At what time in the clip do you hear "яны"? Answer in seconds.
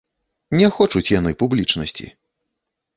1.19-1.31